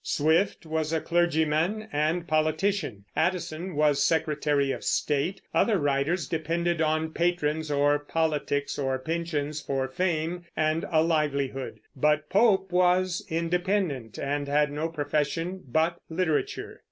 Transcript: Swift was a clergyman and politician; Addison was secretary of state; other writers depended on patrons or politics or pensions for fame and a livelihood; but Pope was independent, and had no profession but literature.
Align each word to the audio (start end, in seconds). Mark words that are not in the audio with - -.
Swift 0.03 0.65
was 0.65 0.91
a 0.91 0.99
clergyman 0.99 1.87
and 1.93 2.27
politician; 2.27 3.05
Addison 3.15 3.75
was 3.75 4.03
secretary 4.03 4.71
of 4.71 4.83
state; 4.83 5.41
other 5.53 5.77
writers 5.77 6.27
depended 6.27 6.81
on 6.81 7.11
patrons 7.13 7.69
or 7.69 7.99
politics 7.99 8.79
or 8.79 8.97
pensions 8.97 9.61
for 9.61 9.87
fame 9.87 10.43
and 10.57 10.85
a 10.91 11.03
livelihood; 11.03 11.79
but 11.95 12.27
Pope 12.29 12.71
was 12.71 13.23
independent, 13.29 14.17
and 14.17 14.47
had 14.47 14.71
no 14.71 14.89
profession 14.89 15.61
but 15.67 15.99
literature. 16.09 16.79